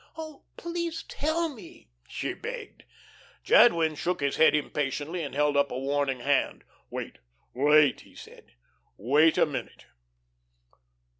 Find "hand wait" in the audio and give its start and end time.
6.21-7.19